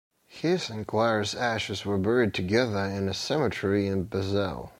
His 0.29 0.71
and 0.71 0.87
Clara's 0.87 1.35
ashes 1.35 1.85
were 1.85 1.99
buried 1.99 2.33
together 2.33 2.85
in 2.85 3.07
a 3.07 3.13
cemetery 3.13 3.85
in 3.85 4.05
Basel. 4.05 4.69